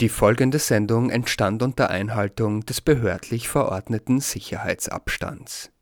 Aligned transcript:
Die 0.00 0.08
folgende 0.08 0.60
Sendung 0.60 1.10
entstand 1.10 1.60
unter 1.60 1.90
Einhaltung 1.90 2.64
des 2.64 2.80
behördlich 2.80 3.48
verordneten 3.48 4.20
Sicherheitsabstands. 4.20 5.72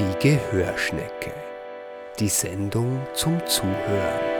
Die 0.00 0.18
Gehörschnecke. 0.20 1.32
Die 2.18 2.28
Sendung 2.28 3.06
zum 3.14 3.38
Zuhören. 3.46 4.33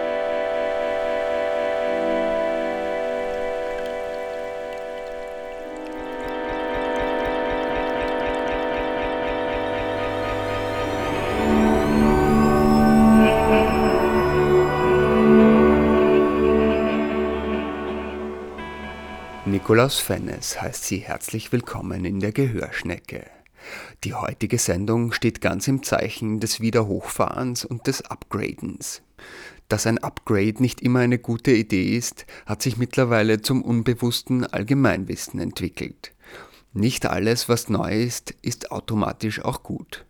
Nikolaus 19.75 19.99
Fennes 19.99 20.63
heißt 20.63 20.85
Sie 20.85 20.99
herzlich 20.99 21.51
willkommen 21.51 22.05
in 22.05 22.21
der 22.21 22.31
Gehörschnecke. 22.31 23.27
Die 24.05 24.15
heutige 24.15 24.57
Sendung 24.57 25.11
steht 25.11 25.41
ganz 25.41 25.67
im 25.67 25.83
Zeichen 25.83 26.39
des 26.39 26.61
Wiederhochfahrens 26.61 27.65
und 27.65 27.89
des 27.89 28.03
Upgradens. 28.03 29.03
Dass 29.67 29.89
ein 29.89 29.99
Upgrade 29.99 30.63
nicht 30.63 30.81
immer 30.81 31.01
eine 31.01 31.19
gute 31.19 31.51
Idee 31.51 31.97
ist, 31.97 32.25
hat 32.47 32.63
sich 32.63 32.77
mittlerweile 32.77 33.43
zum 33.43 33.63
unbewussten 33.63 34.47
Allgemeinwissen 34.47 35.41
entwickelt. 35.41 36.13
Nicht 36.73 37.07
alles, 37.07 37.49
was 37.49 37.69
neu 37.69 38.01
ist, 38.01 38.31
ist 38.43 38.71
automatisch 38.71 39.45
auch 39.45 39.65
gut. 39.65 40.07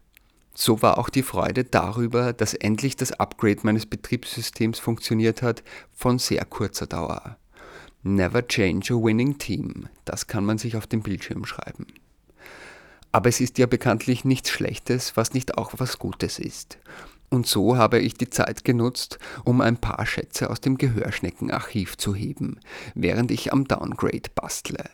So 0.53 0.83
war 0.83 0.99
auch 0.99 1.09
die 1.09 1.23
Freude 1.23 1.65
darüber, 1.65 2.35
dass 2.35 2.53
endlich 2.53 2.97
das 2.97 3.13
Upgrade 3.13 3.61
meines 3.63 3.87
Betriebssystems 3.87 4.79
funktioniert 4.79 5.41
hat, 5.41 5.63
von 5.95 6.19
sehr 6.19 6.45
kurzer 6.45 6.87
Dauer. 6.87 7.39
Never 8.07 8.47
change 8.47 8.93
a 8.93 9.03
winning 9.03 9.39
team. 9.39 9.89
Das 10.05 10.27
kann 10.27 10.45
man 10.45 10.59
sich 10.59 10.77
auf 10.77 10.87
dem 10.87 11.03
Bildschirm 11.03 11.47
schreiben. 11.47 11.87
Aber 13.13 13.31
es 13.31 13.41
ist 13.41 13.57
ja 13.57 13.65
bekanntlich 13.65 14.27
nichts 14.27 14.51
Schlechtes, 14.51 15.17
was 15.17 15.33
nicht 15.33 15.57
auch 15.57 15.73
was 15.79 15.99
Gutes 15.99 16.39
ist. 16.39 16.77
Und 17.31 17.47
so 17.47 17.79
habe 17.79 17.99
ich 17.99 18.13
die 18.13 18.29
Zeit 18.29 18.63
genutzt, 18.63 19.19
um 19.45 19.63
ein 19.63 19.79
paar 19.79 20.05
Schätze 20.05 20.51
aus 20.51 20.61
dem 20.61 20.77
Gehörschneckenarchiv 20.77 21.97
zu 21.97 22.15
heben, 22.15 22.61
während 22.95 23.31
ich 23.31 23.55
am 23.55 23.67
Downgrade 23.67 24.29
bastle. 24.35 24.85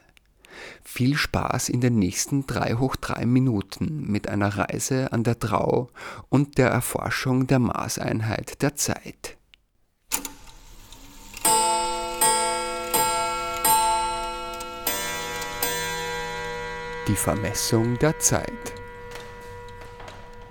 Viel 0.84 1.16
Spaß 1.16 1.68
in 1.68 1.80
den 1.80 1.98
nächsten 1.98 2.46
3 2.46 2.74
hoch 2.74 2.94
3 2.94 3.26
Minuten 3.26 4.06
mit 4.06 4.28
einer 4.28 4.56
Reise 4.56 5.12
an 5.12 5.24
der 5.24 5.34
Drau 5.34 5.90
und 6.28 6.58
der 6.58 6.68
Erforschung 6.68 7.48
der 7.48 7.58
Maßeinheit 7.58 8.62
der 8.62 8.76
Zeit. 8.76 9.36
Die 17.08 17.16
Vermessung 17.16 17.98
der 17.98 18.18
Zeit. 18.18 18.74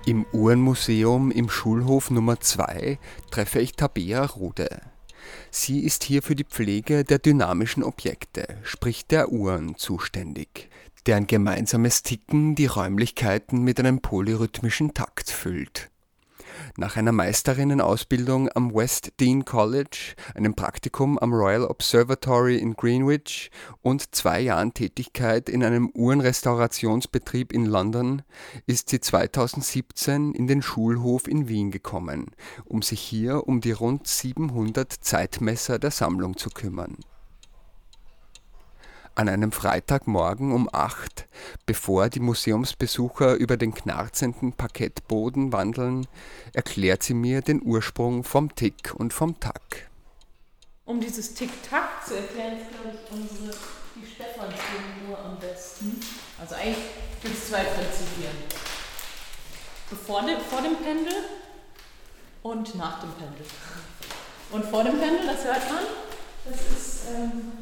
Im 0.04 0.26
Uhrenmuseum 0.32 1.30
im 1.30 1.48
Schulhof 1.48 2.10
Nummer 2.10 2.40
2 2.40 2.98
treffe 3.30 3.60
ich 3.60 3.76
Tabea 3.76 4.24
Rude. 4.24 4.82
Sie 5.52 5.80
ist 5.80 6.02
hier 6.02 6.22
für 6.22 6.34
die 6.34 6.44
Pflege 6.44 7.04
der 7.04 7.20
dynamischen 7.20 7.84
Objekte, 7.84 8.58
sprich 8.64 9.06
der 9.06 9.30
Uhren, 9.30 9.76
zuständig, 9.76 10.68
deren 11.06 11.28
gemeinsames 11.28 12.02
Ticken 12.02 12.56
die 12.56 12.66
Räumlichkeiten 12.66 13.62
mit 13.62 13.78
einem 13.78 14.00
polyrhythmischen 14.00 14.92
Takt 14.92 15.30
füllt. 15.30 15.88
Nach 16.76 16.96
einer 16.96 17.12
Meisterinnenausbildung 17.12 18.48
am 18.54 18.74
West 18.74 19.12
Dean 19.20 19.44
College, 19.44 20.14
einem 20.34 20.54
Praktikum 20.54 21.18
am 21.18 21.32
Royal 21.32 21.64
Observatory 21.64 22.56
in 22.56 22.74
Greenwich 22.74 23.50
und 23.82 24.14
zwei 24.14 24.40
Jahren 24.40 24.74
Tätigkeit 24.74 25.48
in 25.48 25.64
einem 25.64 25.90
Uhrenrestaurationsbetrieb 25.90 27.52
in 27.52 27.66
London 27.66 28.22
ist 28.66 28.88
sie 28.88 29.00
2017 29.00 30.32
in 30.32 30.46
den 30.46 30.62
Schulhof 30.62 31.28
in 31.28 31.48
Wien 31.48 31.70
gekommen, 31.70 32.30
um 32.64 32.82
sich 32.82 33.00
hier 33.00 33.46
um 33.46 33.60
die 33.60 33.72
rund 33.72 34.06
700 34.06 34.92
Zeitmesser 34.92 35.78
der 35.78 35.90
Sammlung 35.90 36.36
zu 36.36 36.50
kümmern 36.50 36.96
an 39.20 39.28
einem 39.28 39.52
Freitagmorgen 39.52 40.50
um 40.50 40.66
acht, 40.72 41.28
bevor 41.66 42.08
die 42.08 42.20
Museumsbesucher 42.20 43.34
über 43.34 43.58
den 43.58 43.74
knarzenden 43.74 44.54
Parkettboden 44.54 45.52
wandeln, 45.52 46.06
erklärt 46.54 47.02
sie 47.02 47.12
mir 47.12 47.42
den 47.42 47.60
Ursprung 47.62 48.24
vom 48.24 48.54
Tick 48.54 48.94
und 48.94 49.12
vom 49.12 49.38
Tack. 49.38 49.90
Um 50.86 51.00
dieses 51.00 51.34
Tick-Tack 51.34 52.06
zu 52.06 52.16
erklären, 52.16 52.60
ist, 52.60 52.70
glaube 52.70 52.96
ich, 52.96 53.12
unsere, 53.12 53.54
die 53.94 55.06
nur 55.06 55.18
am 55.18 55.38
besten. 55.38 56.00
Also 56.40 56.54
eigentlich 56.54 56.78
gibt 57.22 57.36
es 57.36 57.48
zwei 57.50 57.62
Prinzipien. 57.62 58.32
Vor 60.06 60.22
dem, 60.22 60.40
vor 60.40 60.62
dem 60.62 60.76
Pendel 60.76 61.12
und 62.42 62.74
nach 62.74 63.00
dem 63.02 63.10
Pendel. 63.12 63.44
Und 64.50 64.64
vor 64.64 64.82
dem 64.82 64.98
Pendel, 64.98 65.26
das 65.26 65.44
hört 65.44 65.70
man, 65.70 65.84
das 66.46 66.60
ist 66.74 67.00
ähm, 67.14 67.52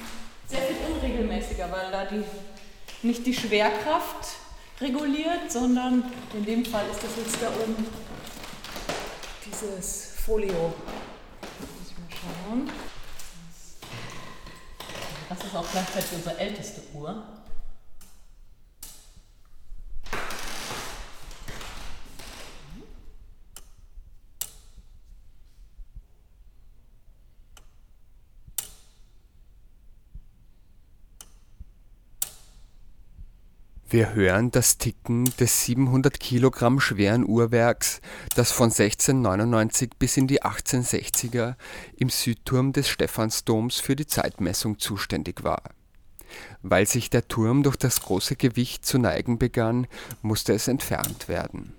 sehr 0.48 0.60
viel 0.62 0.76
unregelmäßiger, 0.92 1.70
weil 1.70 1.90
da 1.90 2.04
die, 2.06 2.24
nicht 3.02 3.26
die 3.26 3.34
Schwerkraft 3.34 4.28
reguliert, 4.80 5.50
sondern 5.50 6.04
in 6.34 6.44
dem 6.44 6.64
Fall 6.64 6.84
ist 6.90 7.02
das 7.02 7.10
jetzt 7.16 7.42
da 7.42 7.48
oben 7.62 7.86
dieses 9.44 10.12
Folio. 10.24 10.52
Muss 10.52 11.90
ich 11.90 11.98
mal 11.98 12.08
schauen. 12.10 12.70
Das 15.28 15.44
ist 15.44 15.54
auch 15.54 15.70
gleichzeitig 15.70 16.12
unsere 16.14 16.38
älteste 16.38 16.82
Uhr. 16.94 17.22
Wir 33.90 34.12
hören 34.12 34.50
das 34.50 34.76
Ticken 34.76 35.32
des 35.40 35.64
700 35.64 36.20
Kilogramm 36.20 36.78
schweren 36.78 37.26
Uhrwerks, 37.26 38.02
das 38.36 38.52
von 38.52 38.66
1699 38.66 39.92
bis 39.98 40.18
in 40.18 40.26
die 40.26 40.42
1860er 40.42 41.54
im 41.96 42.10
Südturm 42.10 42.74
des 42.74 42.86
Stephansdoms 42.86 43.80
für 43.80 43.96
die 43.96 44.06
Zeitmessung 44.06 44.78
zuständig 44.78 45.42
war. 45.42 45.62
Weil 46.60 46.86
sich 46.86 47.08
der 47.08 47.28
Turm 47.28 47.62
durch 47.62 47.76
das 47.76 48.02
große 48.02 48.36
Gewicht 48.36 48.84
zu 48.84 48.98
neigen 48.98 49.38
begann, 49.38 49.86
musste 50.20 50.52
es 50.52 50.68
entfernt 50.68 51.26
werden. 51.28 51.72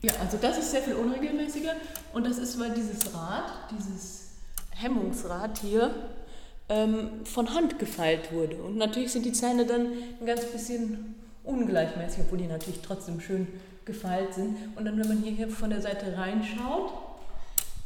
Ja, 0.00 0.14
also 0.18 0.38
das 0.40 0.56
ist 0.56 0.70
sehr 0.70 0.82
viel 0.82 0.94
unregelmäßiger 0.94 1.74
und 2.14 2.24
das 2.24 2.38
ist, 2.38 2.58
weil 2.58 2.72
dieses 2.72 3.12
Rad, 3.12 3.52
dieses 3.70 4.28
Hemmungsrad 4.70 5.58
hier, 5.58 5.94
ähm, 6.68 7.24
von 7.24 7.54
Hand 7.54 7.78
gefeilt 7.78 8.32
wurde. 8.32 8.56
Und 8.56 8.76
natürlich 8.76 9.12
sind 9.12 9.24
die 9.24 9.32
Zähne 9.32 9.66
dann 9.66 9.88
ein 10.20 10.26
ganz 10.26 10.44
bisschen 10.46 11.14
ungleichmäßig, 11.44 12.20
obwohl 12.24 12.38
die 12.38 12.46
natürlich 12.46 12.80
trotzdem 12.80 13.20
schön 13.20 13.46
gefeilt 13.84 14.34
sind. 14.34 14.56
Und 14.74 14.84
dann, 14.84 14.98
wenn 14.98 15.08
man 15.08 15.22
hier 15.22 15.48
von 15.48 15.70
der 15.70 15.80
Seite 15.80 16.16
reinschaut, 16.16 16.92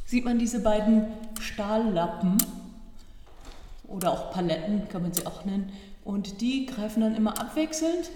sieht 0.05 0.25
man 0.25 0.39
diese 0.39 0.59
beiden 0.59 1.05
Stahllappen 1.39 2.37
oder 3.87 4.11
auch 4.11 4.31
Paletten, 4.31 4.89
kann 4.89 5.03
man 5.03 5.13
sie 5.13 5.25
auch 5.25 5.45
nennen. 5.45 5.71
Und 6.03 6.41
die 6.41 6.65
greifen 6.65 7.01
dann 7.01 7.15
immer 7.15 7.39
abwechselnd 7.39 8.09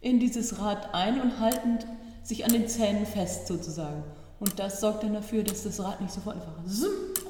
in 0.00 0.18
dieses 0.18 0.60
Rad 0.60 0.92
ein 0.92 1.20
und 1.20 1.38
halten 1.38 1.78
sich 2.22 2.44
an 2.44 2.52
den 2.52 2.68
Zähnen 2.68 3.06
fest 3.06 3.46
sozusagen. 3.46 4.02
Und 4.40 4.58
das 4.58 4.80
sorgt 4.80 5.04
dann 5.04 5.14
dafür, 5.14 5.44
dass 5.44 5.62
das 5.62 5.80
Rad 5.80 6.00
nicht 6.00 6.12
sofort 6.12 6.36
einfach 6.36 6.52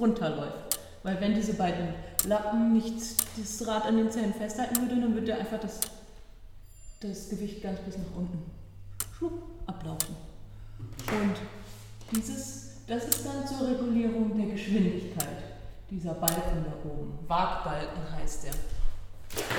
runterläuft. 0.01 0.74
Weil 1.05 1.21
wenn 1.21 1.35
diese 1.35 1.53
beiden 1.55 1.91
Lappen 2.27 2.73
nicht 2.73 2.97
das 3.37 3.67
Rad 3.69 3.85
an 3.85 3.99
den 3.99 4.11
Zähnen 4.11 4.33
festhalten 4.33 4.81
würde, 4.81 5.01
dann 5.03 5.15
würde 5.15 5.37
einfach 5.37 5.61
das, 5.61 5.81
das 7.01 7.29
Gewicht 7.29 7.63
ganz 7.63 7.79
bis 7.81 7.99
nach 7.99 8.17
unten 8.17 8.43
schwupp, 9.17 9.43
ablaufen. 9.67 10.17
Und 10.89 11.37
dieses, 12.11 12.79
das 12.87 13.05
ist 13.05 13.27
dann 13.27 13.47
zur 13.47 13.69
Regulierung 13.69 14.37
der 14.37 14.47
Geschwindigkeit, 14.47 15.43
dieser 15.91 16.15
Balken 16.15 16.65
da 16.65 16.89
oben. 16.89 17.19
Wagbalken 17.29 18.11
heißt 18.19 18.45
der. 18.45 18.53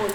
Und 0.04 0.14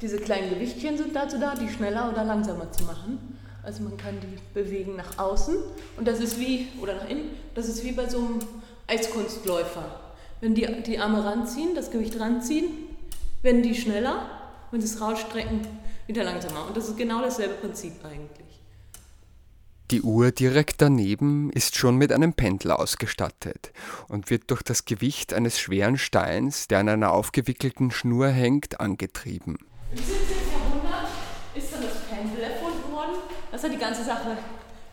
diese 0.00 0.18
kleinen 0.18 0.50
Gewichtchen 0.50 0.96
sind 0.96 1.16
dazu 1.16 1.40
da, 1.40 1.56
die 1.56 1.68
schneller 1.68 2.08
oder 2.08 2.22
langsamer 2.22 2.70
zu 2.70 2.84
machen. 2.84 3.36
Also 3.64 3.82
man 3.82 3.96
kann 3.96 4.20
die 4.20 4.38
bewegen 4.54 4.94
nach 4.94 5.18
außen 5.18 5.56
und 5.96 6.06
das 6.06 6.20
ist 6.20 6.38
wie, 6.38 6.68
oder 6.80 6.94
nach 6.94 7.08
innen, 7.08 7.30
das 7.54 7.68
ist 7.68 7.82
wie 7.82 7.92
bei 7.92 8.08
so 8.08 8.18
einem 8.18 8.38
Eiskunstläufer. 8.86 10.01
Wenn 10.42 10.54
die 10.54 10.66
die 10.82 10.98
Arme 10.98 11.24
ranziehen, 11.24 11.74
das 11.74 11.90
Gewicht 11.90 12.20
ranziehen, 12.20 12.66
werden 13.40 13.62
die 13.62 13.74
schneller 13.74 14.42
wenn 14.72 14.80
sie 14.80 14.86
es 14.86 15.00
rausstrecken, 15.00 15.60
wieder 16.06 16.24
langsamer. 16.24 16.66
Und 16.66 16.76
das 16.76 16.88
ist 16.88 16.96
genau 16.96 17.20
dasselbe 17.20 17.54
Prinzip 17.54 17.92
eigentlich. 18.04 18.60
Die 19.90 20.00
Uhr 20.00 20.30
direkt 20.30 20.80
daneben 20.80 21.50
ist 21.50 21.76
schon 21.76 21.96
mit 21.96 22.10
einem 22.10 22.32
Pendel 22.32 22.70
ausgestattet 22.70 23.72
und 24.08 24.30
wird 24.30 24.50
durch 24.50 24.62
das 24.62 24.86
Gewicht 24.86 25.34
eines 25.34 25.60
schweren 25.60 25.98
Steins, 25.98 26.66
der 26.68 26.78
an 26.78 26.88
einer 26.88 27.12
aufgewickelten 27.12 27.90
Schnur 27.90 28.28
hängt, 28.28 28.80
angetrieben. 28.80 29.58
Im 29.90 29.98
17. 29.98 30.10
Jahrhundert 30.50 31.10
ist 31.54 31.74
dann 31.74 31.82
das 31.82 31.98
Pendel 32.08 32.44
erfunden 32.44 32.90
worden. 32.90 33.16
Das 33.50 33.62
hat 33.62 33.72
die 33.72 33.78
ganze 33.78 34.02
Sache 34.02 34.38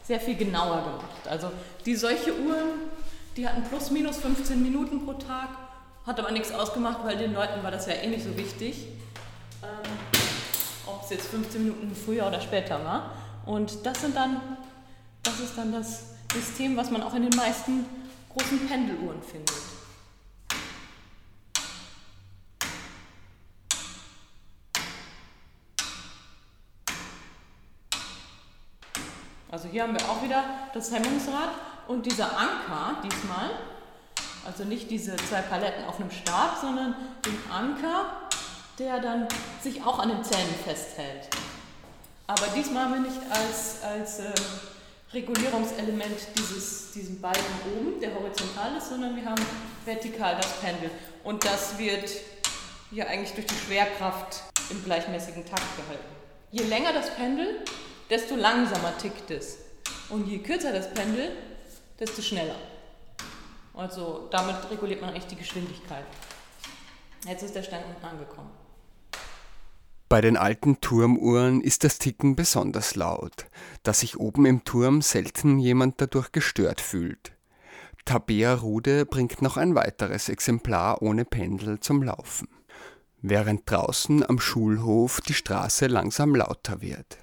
sehr 0.03 0.19
viel 0.19 0.35
genauer 0.35 0.81
gemacht. 0.81 1.27
Also 1.29 1.51
die 1.85 1.95
solche 1.95 2.33
Uhren, 2.33 2.89
die 3.37 3.47
hatten 3.47 3.63
plus 3.63 3.91
minus 3.91 4.17
15 4.17 4.61
Minuten 4.61 5.05
pro 5.05 5.13
Tag, 5.13 5.49
hat 6.05 6.19
aber 6.19 6.31
nichts 6.31 6.51
ausgemacht, 6.51 6.99
weil 7.03 7.17
den 7.17 7.33
Leuten 7.33 7.63
war 7.63 7.71
das 7.71 7.85
ja 7.85 7.93
eh 7.93 8.07
nicht 8.07 8.23
so 8.23 8.35
wichtig, 8.37 8.87
ähm, 9.63 9.91
ob 10.85 11.03
es 11.03 11.09
jetzt 11.11 11.27
15 11.27 11.63
Minuten 11.63 11.95
früher 11.95 12.27
oder 12.27 12.41
später 12.41 12.83
war. 12.83 13.11
Und 13.45 13.85
das 13.85 14.01
sind 14.01 14.15
dann 14.15 14.41
das 15.23 15.39
ist 15.39 15.57
dann 15.57 15.71
das 15.71 16.03
System, 16.33 16.77
was 16.77 16.91
man 16.91 17.03
auch 17.03 17.13
in 17.13 17.23
den 17.23 17.35
meisten 17.35 17.85
großen 18.29 18.67
Pendeluhren 18.67 19.21
findet. 19.21 19.55
Also 29.51 29.67
hier 29.67 29.83
haben 29.83 29.93
wir 29.93 30.09
auch 30.09 30.21
wieder 30.23 30.43
das 30.73 30.91
Hemmungsrad 30.91 31.49
und 31.89 32.05
dieser 32.05 32.37
Anker 32.37 33.01
diesmal, 33.03 33.49
also 34.45 34.63
nicht 34.63 34.91
diese 34.91 35.15
zwei 35.17 35.41
Paletten 35.41 35.85
auf 35.85 35.99
einem 35.99 36.11
Stab, 36.11 36.59
sondern 36.61 36.93
den 37.25 37.51
Anker, 37.51 38.27
der 38.77 38.99
dann 38.99 39.27
sich 39.61 39.83
auch 39.83 39.97
an 39.97 40.09
den 40.09 40.23
Zähnen 40.23 40.53
festhält. 40.63 41.27
Aber 42.27 42.45
diesmal 42.55 42.85
haben 42.85 42.93
wir 42.93 43.09
nicht 43.09 43.19
als, 43.31 43.81
als 43.83 44.19
äh, 44.19 44.31
Regulierungselement 45.13 46.15
dieses, 46.37 46.91
diesen 46.91 47.19
Balken 47.19 47.43
oben, 47.75 47.99
der 47.99 48.13
horizontal 48.13 48.77
ist, 48.77 48.89
sondern 48.89 49.15
wir 49.15 49.25
haben 49.25 49.43
vertikal 49.83 50.35
das 50.35 50.59
Pendel. 50.59 50.91
Und 51.23 51.43
das 51.43 51.79
wird 51.79 52.07
hier 52.91 53.09
eigentlich 53.09 53.33
durch 53.33 53.47
die 53.47 53.55
Schwerkraft 53.65 54.43
im 54.69 54.83
gleichmäßigen 54.83 55.43
Takt 55.43 55.75
gehalten. 55.75 56.05
Je 56.51 56.65
länger 56.65 56.93
das 56.93 57.09
Pendel, 57.15 57.65
desto 58.11 58.35
langsamer 58.35 58.95
tickt 58.99 59.31
es. 59.31 59.57
Und 60.09 60.27
je 60.27 60.37
kürzer 60.37 60.71
das 60.71 60.93
Pendel, 60.93 61.31
desto 61.99 62.21
schneller. 62.21 62.55
Also 63.73 64.27
damit 64.31 64.55
reguliert 64.71 65.01
man 65.01 65.11
eigentlich 65.11 65.27
die 65.27 65.35
Geschwindigkeit. 65.35 66.05
Jetzt 67.25 67.43
ist 67.43 67.55
der 67.55 67.63
Stein 67.63 67.83
unten 67.83 68.05
angekommen. 68.05 68.51
Bei 70.07 70.21
den 70.21 70.37
alten 70.37 70.81
Turmuhren 70.81 71.61
ist 71.61 71.83
das 71.83 71.99
Ticken 71.99 72.35
besonders 72.35 72.95
laut, 72.95 73.45
dass 73.83 73.99
sich 73.99 74.19
oben 74.19 74.45
im 74.45 74.63
Turm 74.63 75.03
selten 75.03 75.59
jemand 75.59 76.01
dadurch 76.01 76.31
gestört 76.31 76.81
fühlt. 76.81 77.33
Tabea 78.05 78.55
Rude 78.55 79.05
bringt 79.05 79.43
noch 79.43 79.57
ein 79.57 79.75
weiteres 79.75 80.29
Exemplar 80.29 81.03
ohne 81.03 81.25
Pendel 81.25 81.79
zum 81.79 82.01
Laufen, 82.01 82.47
während 83.21 83.69
draußen 83.69 84.27
am 84.27 84.39
Schulhof 84.39 85.21
die 85.21 85.35
Straße 85.35 85.85
langsam 85.85 86.33
lauter 86.33 86.81
wird. 86.81 87.19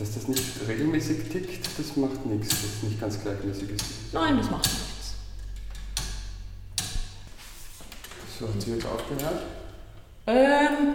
Dass 0.00 0.14
das 0.14 0.28
nicht 0.28 0.42
regelmäßig 0.66 1.28
tickt, 1.28 1.78
das 1.78 1.94
macht 1.96 2.24
nichts, 2.24 2.48
dass 2.48 2.64
es 2.64 2.82
nicht 2.84 2.98
ganz 2.98 3.20
gleichmäßig 3.20 3.68
ist. 3.68 3.84
Nein, 4.14 4.38
das 4.38 4.50
macht 4.50 4.64
nichts. 4.64 5.14
So, 8.38 8.48
hat 8.48 8.62
sie 8.62 8.70
jetzt 8.70 8.86
aufgehört? 8.86 9.42
Ähm. 10.26 10.94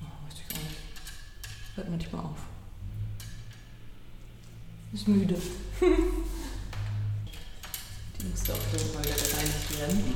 Oh, 0.00 0.26
weiß 0.26 0.34
ich 0.38 0.48
gar 0.48 0.62
nicht. 0.62 0.78
Hört 1.76 1.90
manchmal 1.90 2.24
auf. 2.24 2.38
Ist 4.94 5.08
müde. 5.08 5.34
die 5.80 5.86
muss 8.30 8.48
auch 8.48 8.72
irgendwann 8.72 9.04
wieder 9.04 9.14
gereinigt 9.14 9.78
werden. 9.78 10.14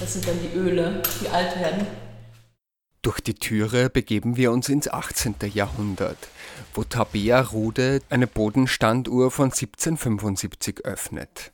Das 0.00 0.12
sind 0.14 0.26
dann 0.26 0.40
die 0.42 0.58
Öle, 0.58 1.00
die 1.22 1.28
alt 1.28 1.54
werden. 1.60 2.03
Durch 3.04 3.20
die 3.20 3.34
Türe 3.34 3.90
begeben 3.90 4.38
wir 4.38 4.50
uns 4.50 4.70
ins 4.70 4.88
18. 4.88 5.34
Jahrhundert, 5.52 6.16
wo 6.72 6.84
Tabea 6.84 7.38
Rude 7.42 8.00
eine 8.08 8.26
Bodenstanduhr 8.26 9.30
von 9.30 9.52
1775 9.52 10.86
öffnet. 10.86 11.52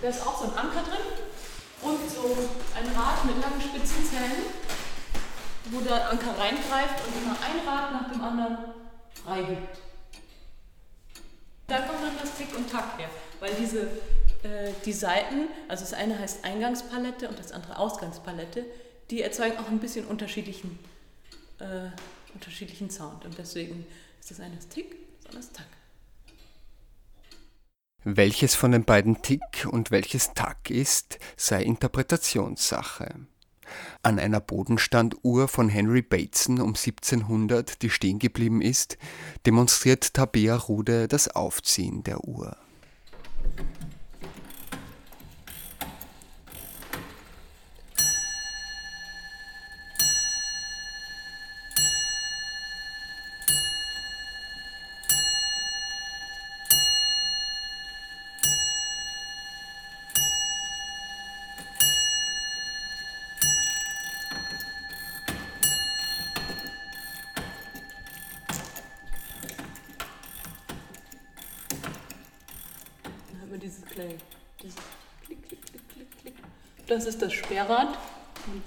Da 0.00 0.08
ist 0.10 0.24
auch 0.24 0.40
so 0.40 0.44
ein 0.44 0.56
Anker 0.56 0.84
drin 0.84 1.26
und 1.82 2.10
so 2.10 2.36
ein 2.76 2.86
Rad 2.96 3.24
mit 3.24 3.40
langen 3.40 3.60
spitzen 3.60 4.04
Zähnen, 4.04 4.46
wo 5.70 5.80
der 5.80 6.10
Anker 6.10 6.38
reingreift 6.38 7.06
und 7.06 7.22
immer 7.22 7.36
ein 7.42 7.66
Rad 7.66 7.92
nach 7.92 8.10
dem 8.10 8.20
anderen 8.20 8.58
freigibt. 9.24 9.78
Da 11.68 11.78
kommt 11.78 12.02
dann 12.02 12.18
das 12.20 12.36
Tick 12.36 12.56
und 12.56 12.70
Tack 12.70 12.98
her, 12.98 13.08
weil 13.40 13.52
diese 13.54 13.82
äh, 14.42 14.72
die 14.84 14.92
Seiten, 14.92 15.48
also 15.68 15.84
das 15.84 15.92
eine 15.92 16.18
heißt 16.18 16.44
Eingangspalette 16.66 17.28
und 17.28 17.38
das 17.38 17.52
andere 17.52 17.78
Ausgangspalette, 17.78 18.64
die 19.10 19.22
erzeugen 19.22 19.56
auch 19.58 19.68
ein 19.68 19.78
bisschen 19.78 20.04
unterschiedlichen, 20.06 20.78
äh, 21.60 21.90
unterschiedlichen 22.34 22.90
Sound. 22.90 23.24
Und 23.24 23.38
deswegen 23.38 23.86
ist 24.20 24.30
das 24.30 24.40
eine 24.40 24.58
Tick, 24.58 24.96
andere 25.28 25.36
das 25.36 25.52
Tack. 25.52 25.66
Welches 28.02 28.54
von 28.54 28.72
den 28.72 28.84
beiden 28.84 29.22
Tick 29.22 29.66
und 29.70 29.90
welches 29.90 30.32
Tack 30.34 30.70
ist, 30.70 31.18
sei 31.36 31.62
Interpretationssache. 31.62 33.14
An 34.02 34.20
einer 34.20 34.40
Bodenstanduhr 34.40 35.48
von 35.48 35.68
Henry 35.68 36.02
Bateson 36.02 36.60
um 36.60 36.74
1700, 36.74 37.82
die 37.82 37.90
stehen 37.90 38.20
geblieben 38.20 38.62
ist, 38.62 38.96
demonstriert 39.44 40.14
Tabea 40.14 40.56
Rude 40.56 41.08
das 41.08 41.28
Aufziehen 41.28 42.04
der 42.04 42.22
Uhr. 42.24 42.56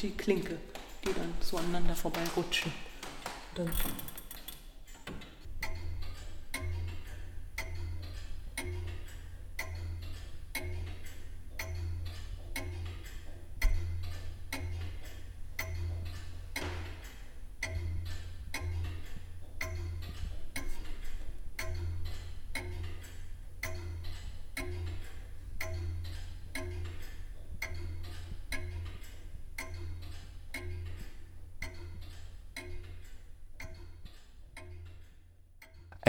Die 0.02 0.12
Klinke, 0.12 0.58
die 1.04 1.14
dann 1.14 1.34
so 1.42 1.58
aneinander 1.58 1.96
vorbeirutschen. 1.96 2.72
Dann 3.56 3.70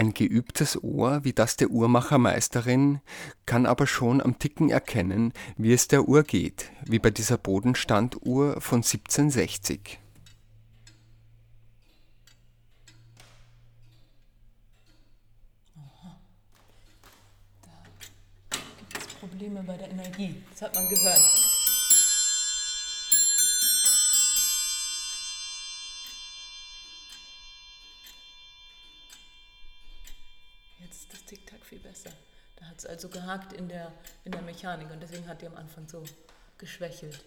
Ein 0.01 0.15
geübtes 0.15 0.83
Ohr 0.83 1.19
wie 1.25 1.31
das 1.31 1.57
der 1.57 1.69
Uhrmachermeisterin 1.69 3.01
kann 3.45 3.67
aber 3.67 3.85
schon 3.85 4.19
am 4.19 4.39
Ticken 4.39 4.71
erkennen, 4.71 5.31
wie 5.57 5.73
es 5.73 5.87
der 5.89 6.09
Uhr 6.09 6.23
geht, 6.23 6.71
wie 6.87 6.97
bei 6.97 7.11
dieser 7.11 7.37
Bodenstanduhr 7.37 8.59
von 8.61 8.77
1760. 8.77 9.99
viel 31.63 31.79
besser. 31.79 32.11
Da 32.55 32.65
hat 32.65 32.79
es 32.79 32.85
also 32.85 33.09
gehakt 33.09 33.53
in 33.53 33.67
der, 33.67 33.91
in 34.23 34.31
der 34.31 34.41
Mechanik 34.41 34.89
und 34.91 34.99
deswegen 35.01 35.27
hat 35.27 35.41
die 35.41 35.47
am 35.47 35.55
Anfang 35.55 35.87
so 35.87 36.03
geschwächelt. 36.57 37.23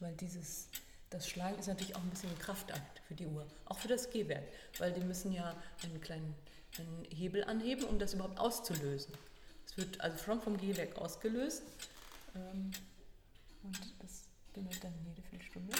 Weil 0.00 0.14
dieses, 0.14 0.68
das 1.10 1.28
Schlagen 1.28 1.58
ist 1.58 1.66
natürlich 1.66 1.96
auch 1.96 2.02
ein 2.02 2.10
bisschen 2.10 2.30
ein 2.30 2.38
Kraftakt 2.38 3.00
für 3.06 3.14
die 3.14 3.26
Uhr, 3.26 3.46
auch 3.66 3.78
für 3.78 3.88
das 3.88 4.10
Gehwerk, 4.10 4.44
weil 4.78 4.92
die 4.92 5.00
müssen 5.00 5.32
ja 5.32 5.54
einen 5.82 6.00
kleinen 6.00 6.34
einen 6.76 7.04
Hebel 7.10 7.44
anheben, 7.44 7.84
um 7.84 7.98
das 7.98 8.14
überhaupt 8.14 8.38
auszulösen. 8.38 9.12
Es 9.66 9.76
wird 9.76 10.00
also 10.00 10.18
schon 10.18 10.40
vom 10.40 10.56
Gehwerk 10.56 10.96
ausgelöst 10.96 11.62
ähm, 12.34 12.70
und 13.62 13.94
das 14.00 14.24
bimmelt 14.54 14.82
dann 14.82 14.94
jede 15.06 15.22
Viertelstunde. 15.22 15.76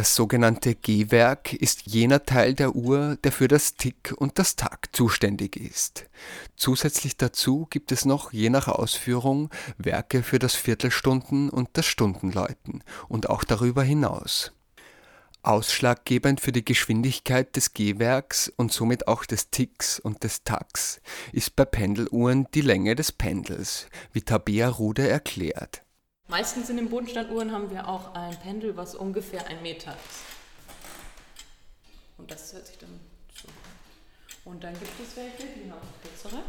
Das 0.00 0.14
sogenannte 0.14 0.76
Gehwerk 0.76 1.52
ist 1.52 1.82
jener 1.82 2.24
Teil 2.24 2.54
der 2.54 2.74
Uhr, 2.74 3.18
der 3.22 3.32
für 3.32 3.48
das 3.48 3.74
Tick 3.74 4.14
und 4.16 4.38
das 4.38 4.56
Tag 4.56 4.88
zuständig 4.96 5.56
ist. 5.56 6.06
Zusätzlich 6.56 7.18
dazu 7.18 7.66
gibt 7.68 7.92
es 7.92 8.06
noch, 8.06 8.32
je 8.32 8.48
nach 8.48 8.66
Ausführung, 8.68 9.50
Werke 9.76 10.22
für 10.22 10.38
das 10.38 10.54
Viertelstunden- 10.54 11.50
und 11.50 11.68
das 11.74 11.84
Stundenläuten 11.84 12.82
und 13.08 13.28
auch 13.28 13.44
darüber 13.44 13.82
hinaus. 13.82 14.52
Ausschlaggebend 15.42 16.40
für 16.40 16.52
die 16.52 16.64
Geschwindigkeit 16.64 17.54
des 17.54 17.74
Gehwerks 17.74 18.50
und 18.56 18.72
somit 18.72 19.06
auch 19.06 19.26
des 19.26 19.50
Ticks 19.50 20.00
und 20.00 20.24
des 20.24 20.44
Tacks 20.44 21.02
ist 21.30 21.56
bei 21.56 21.66
Pendeluhren 21.66 22.46
die 22.54 22.62
Länge 22.62 22.94
des 22.94 23.12
Pendels, 23.12 23.86
wie 24.14 24.22
Tabea 24.22 24.70
Rude 24.70 25.06
erklärt. 25.06 25.82
Meistens 26.30 26.70
in 26.70 26.76
den 26.76 26.88
Bodenstanduhren 26.88 27.50
haben 27.50 27.72
wir 27.72 27.88
auch 27.88 28.14
ein 28.14 28.38
Pendel, 28.38 28.76
was 28.76 28.94
ungefähr 28.94 29.48
ein 29.48 29.60
Meter 29.62 29.90
ist. 29.90 30.20
Und 32.18 32.30
das 32.30 32.52
hört 32.52 32.68
sich 32.68 32.78
dann 32.78 33.00
so 33.34 33.48
an. 33.48 34.52
Und 34.52 34.62
dann 34.62 34.72
gibt 34.74 34.92
es 35.00 35.16
welche, 35.16 35.52
die 35.58 35.68
haben 35.68 35.80
kürzere. 36.00 36.40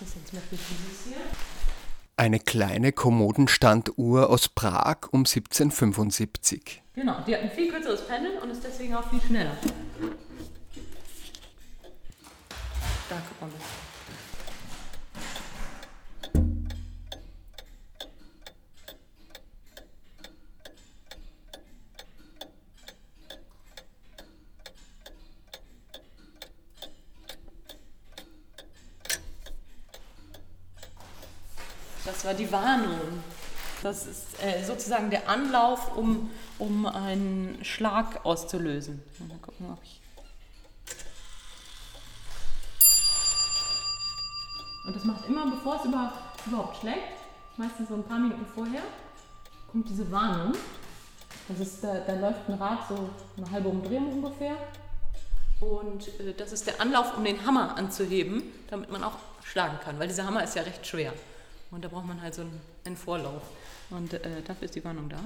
Das 0.00 0.08
ist 0.08 0.16
jetzt 0.16 0.28
zum 0.28 0.38
Beispiel 0.38 0.58
dieses 0.58 1.04
hier. 1.04 1.18
Eine 2.16 2.40
kleine 2.40 2.92
Kommodenstanduhr 2.92 4.30
aus 4.30 4.48
Prag 4.48 5.08
um 5.10 5.20
1775. 5.20 6.82
Genau, 6.94 7.20
die 7.26 7.34
hat 7.34 7.42
ein 7.42 7.50
viel 7.50 7.70
kürzeres 7.70 8.06
Pendel 8.06 8.38
und 8.38 8.48
ist 8.48 8.64
deswegen 8.64 8.94
auch 8.94 9.10
viel 9.10 9.20
schneller. 9.20 9.58
Da 13.10 13.16
mal. 13.40 13.50
Das 13.50 13.87
war 32.24 32.34
die 32.34 32.50
Warnung. 32.50 33.22
Das 33.82 34.06
ist 34.06 34.42
äh, 34.42 34.64
sozusagen 34.64 35.10
der 35.10 35.28
Anlauf, 35.28 35.96
um, 35.96 36.30
um 36.58 36.86
einen 36.86 37.64
Schlag 37.64 38.24
auszulösen. 38.24 39.02
Mal 39.20 39.38
gucken, 39.38 39.66
ob 39.70 39.78
ich. 39.84 40.00
Und 44.86 44.96
das 44.96 45.04
macht 45.04 45.26
immer, 45.26 45.50
bevor 45.50 45.76
es 45.76 45.84
über, 45.84 46.12
überhaupt 46.46 46.78
schlägt, 46.78 46.98
meistens 47.56 47.88
so 47.88 47.94
ein 47.94 48.04
paar 48.04 48.18
Minuten 48.18 48.46
vorher, 48.54 48.82
kommt 49.70 49.88
diese 49.88 50.10
Warnung. 50.10 50.52
Das 51.48 51.60
ist, 51.60 51.84
da, 51.84 52.00
da 52.00 52.14
läuft 52.14 52.48
ein 52.48 52.54
Rad 52.54 52.88
so 52.88 53.10
eine 53.36 53.50
halbe 53.50 53.68
Umdrehung 53.68 54.12
ungefähr. 54.22 54.56
Und 55.60 56.08
äh, 56.20 56.34
das 56.36 56.52
ist 56.52 56.66
der 56.66 56.80
Anlauf, 56.80 57.16
um 57.16 57.24
den 57.24 57.44
Hammer 57.46 57.76
anzuheben, 57.76 58.42
damit 58.70 58.90
man 58.90 59.04
auch 59.04 59.16
schlagen 59.44 59.78
kann, 59.84 59.98
weil 59.98 60.08
dieser 60.08 60.26
Hammer 60.26 60.42
ist 60.42 60.56
ja 60.56 60.62
recht 60.62 60.86
schwer. 60.86 61.12
Und 61.70 61.84
da 61.84 61.88
braucht 61.88 62.06
man 62.06 62.22
halt 62.22 62.34
so 62.34 62.42
einen, 62.84 62.96
Vorlauf. 62.96 63.42
Und 63.90 64.14
äh, 64.14 64.42
dafür 64.46 64.64
ist 64.64 64.74
die 64.74 64.84
Warnung 64.84 65.08
da. 65.08 65.18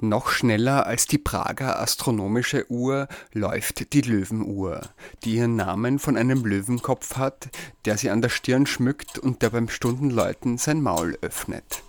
Noch 0.00 0.28
schneller 0.28 0.86
als 0.86 1.06
die 1.06 1.18
Prager 1.18 1.80
astronomische 1.80 2.70
Uhr 2.70 3.08
läuft 3.32 3.92
die 3.92 4.00
Löwenuhr, 4.00 4.82
die 5.24 5.34
ihren 5.34 5.56
Namen 5.56 5.98
von 5.98 6.16
einem 6.16 6.44
Löwenkopf 6.44 7.16
hat, 7.16 7.48
der 7.84 7.98
sie 7.98 8.10
an 8.10 8.22
der 8.22 8.28
Stirn 8.28 8.66
schmückt 8.66 9.18
und 9.18 9.42
der 9.42 9.50
beim 9.50 9.68
Stundenläuten 9.68 10.56
sein 10.56 10.82
Maul 10.82 11.18
öffnet. 11.20 11.82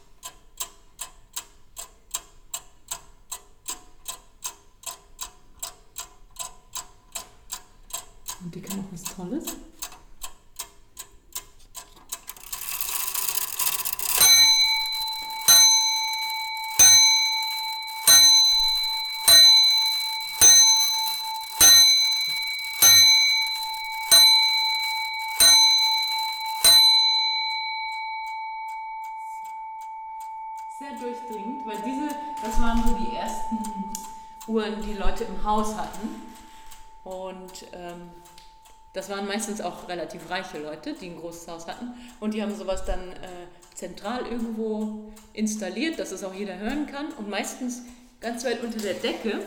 Meistens 39.30 39.62
auch 39.62 39.88
relativ 39.88 40.30
reiche 40.30 40.58
Leute, 40.58 40.94
die 41.00 41.06
ein 41.06 41.18
großes 41.18 41.48
Haus 41.48 41.68
hatten. 41.68 41.94
Und 42.20 42.34
die 42.34 42.42
haben 42.42 42.54
sowas 42.56 42.84
dann 42.84 43.00
äh, 43.00 43.48
zentral 43.76 44.26
irgendwo 44.26 45.14
installiert, 45.34 46.00
dass 46.00 46.12
es 46.12 46.24
auch 46.24 46.34
jeder 46.34 46.58
hören 46.58 46.88
kann. 46.88 47.06
Und 47.18 47.30
meistens 47.30 47.84
ganz 48.20 48.44
weit 48.44 48.64
unter 48.64 48.80
der 48.80 48.96
Decke, 48.96 49.40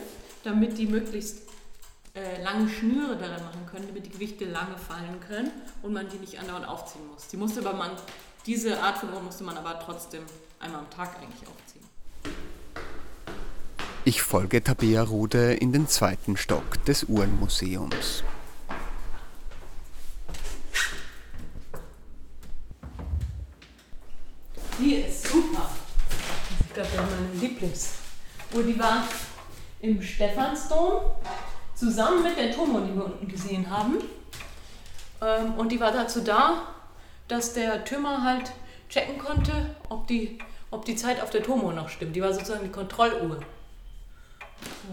damit 0.45 0.79
die 0.79 0.87
möglichst 0.87 1.43
äh, 2.15 2.43
lange 2.43 2.69
Schnüre 2.69 3.17
daran 3.17 3.43
machen 3.43 3.67
können, 3.71 3.87
damit 3.89 4.07
die 4.07 4.11
Gewichte 4.11 4.45
lange 4.45 4.79
fallen 4.79 5.19
können 5.27 5.51
und 5.83 5.93
man 5.93 6.09
die 6.09 6.19
nicht 6.19 6.39
andauernd 6.39 6.67
aufziehen 6.69 7.07
muss. 7.13 7.27
Die 7.29 7.37
musste 7.37 7.61
aber 7.61 7.73
man, 7.73 7.91
diese 8.47 8.81
Art 8.81 8.99
von 8.99 9.13
Uhr 9.13 9.21
musste 9.21 9.45
man 9.45 9.57
aber 9.57 9.81
trotzdem 9.81 10.23
einmal 10.61 10.81
am 10.81 10.91
Tag 10.91 11.17
eigentlich 11.17 11.49
aufziehen. 11.49 11.83
Ich 14.05 14.23
folge 14.23 14.63
Tabea 14.63 15.03
Rude 15.03 15.55
in 15.55 15.73
den 15.73 15.89
zweiten 15.89 16.37
Stock 16.37 16.85
des 16.85 17.05
Uhrenmuseums. 17.05 18.23
Die 24.79 24.95
ist 24.95 25.29
super. 25.29 25.71
Ich 26.67 26.75
glaube, 26.75 26.89
das 26.97 27.05
ist 27.05 27.11
meine 27.11 27.41
Lieblingsuhr. 28.63 28.73
Die 28.73 28.79
war 28.79 29.05
im 29.81 30.03
Stephansdom 30.03 31.03
zusammen 31.75 32.23
mit 32.23 32.37
der 32.37 32.53
Turmuhr, 32.53 32.83
die 32.83 32.95
wir 32.95 33.05
unten 33.05 33.29
gesehen 33.29 33.69
haben. 33.69 33.99
Ähm, 35.21 35.55
und 35.55 35.71
die 35.71 35.81
war 35.81 35.93
dazu 35.93 36.21
da, 36.21 36.69
dass 37.29 37.55
der 37.55 37.85
Türmer 37.85 38.23
halt 38.23 38.53
checken 38.89 39.19
konnte, 39.19 39.75
ob 39.89 40.07
die, 40.07 40.39
ob 40.71 40.85
die 40.85 40.97
Zeit 40.97 41.21
auf 41.21 41.31
der 41.31 41.43
Turmuhr 41.43 41.73
noch 41.73 41.89
stimmt. 41.89 42.15
Die 42.15 42.23
war 42.23 42.33
sozusagen 42.33 42.65
die 42.65 42.71
Kontrolluhr. 42.71 43.41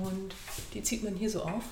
Und 0.03 0.33
die 0.73 0.81
zieht 0.81 1.03
man 1.03 1.15
hier 1.15 1.29
so 1.29 1.43
auf. 1.43 1.63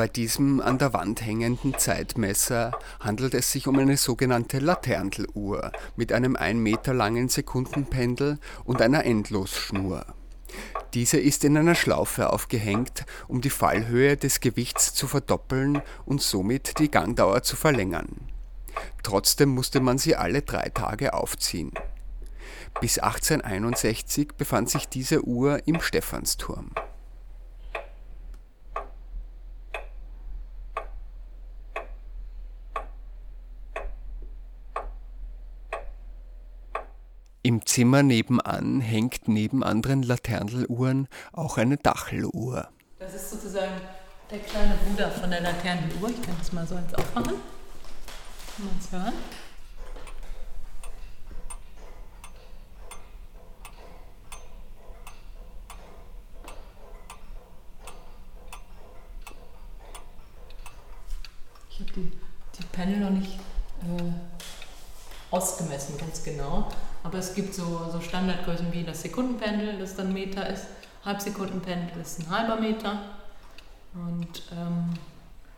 Bei 0.00 0.08
diesem 0.08 0.62
an 0.62 0.78
der 0.78 0.94
Wand 0.94 1.20
hängenden 1.20 1.76
Zeitmesser 1.76 2.72
handelt 3.00 3.34
es 3.34 3.52
sich 3.52 3.68
um 3.68 3.78
eine 3.78 3.98
sogenannte 3.98 4.58
Laternteluhr 4.58 5.72
mit 5.94 6.10
einem 6.14 6.36
ein 6.36 6.58
Meter 6.58 6.94
langen 6.94 7.28
Sekundenpendel 7.28 8.38
und 8.64 8.80
einer 8.80 9.04
Endlosschnur. 9.04 10.06
Diese 10.94 11.18
ist 11.18 11.44
in 11.44 11.54
einer 11.58 11.74
Schlaufe 11.74 12.32
aufgehängt, 12.32 13.04
um 13.28 13.42
die 13.42 13.50
Fallhöhe 13.50 14.16
des 14.16 14.40
Gewichts 14.40 14.94
zu 14.94 15.06
verdoppeln 15.06 15.82
und 16.06 16.22
somit 16.22 16.78
die 16.78 16.90
Gangdauer 16.90 17.42
zu 17.42 17.56
verlängern. 17.56 18.08
Trotzdem 19.02 19.50
musste 19.50 19.80
man 19.80 19.98
sie 19.98 20.16
alle 20.16 20.40
drei 20.40 20.70
Tage 20.70 21.12
aufziehen. 21.12 21.72
Bis 22.80 22.98
1861 22.98 24.28
befand 24.38 24.70
sich 24.70 24.88
diese 24.88 25.26
Uhr 25.26 25.60
im 25.66 25.78
Stephansturm. 25.82 26.70
Im 37.50 37.66
Zimmer 37.66 38.04
nebenan 38.04 38.80
hängt 38.80 39.26
neben 39.26 39.64
anderen 39.64 40.04
Laterneluhren 40.04 41.08
auch 41.32 41.58
eine 41.58 41.78
Dacheluhr. 41.78 42.68
Das 43.00 43.12
ist 43.12 43.28
sozusagen 43.28 43.72
der 44.30 44.38
kleine 44.38 44.76
Bruder 44.76 45.10
von 45.10 45.28
der 45.28 45.40
Laternenuhr. 45.40 46.10
Ich 46.10 46.22
kann 46.22 46.36
das 46.38 46.52
mal 46.52 46.64
so 46.64 46.76
eins 46.76 46.94
aufmachen. 46.94 47.34
Kann 48.56 48.66
man 48.66 48.78
es 48.78 48.92
hören? 48.92 49.12
Ich 61.68 61.80
habe 61.80 61.90
die, 61.96 62.12
die 62.60 62.64
Panel 62.70 63.00
noch 63.00 63.10
nicht 63.10 63.40
äh, 63.82 64.12
ausgemessen, 65.32 65.98
ganz 65.98 66.22
genau. 66.22 66.68
Aber 67.02 67.18
es 67.18 67.34
gibt 67.34 67.54
so, 67.54 67.88
so 67.90 68.00
Standardgrößen 68.00 68.72
wie 68.72 68.84
das 68.84 69.02
Sekundenpendel, 69.02 69.78
das 69.78 69.96
dann 69.96 70.12
Meter 70.12 70.48
ist. 70.48 70.66
Halbsekundenpendel 71.04 72.00
ist 72.00 72.20
ein 72.20 72.30
halber 72.30 72.60
Meter. 72.60 73.00
Und 73.94 74.42
ähm, 74.52 74.90